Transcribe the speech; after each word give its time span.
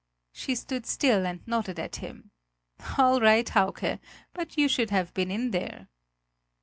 She 0.31 0.55
stood 0.55 0.87
still 0.87 1.27
and 1.27 1.47
nodded 1.47 1.77
at 1.79 1.97
him: 1.97 2.31
"All 2.97 3.21
right, 3.21 3.47
Hauke 3.47 3.99
but 4.33 4.57
you 4.57 4.67
should 4.67 4.89
have 4.89 5.13
been 5.13 5.29
in 5.29 5.51
there!" 5.51 5.89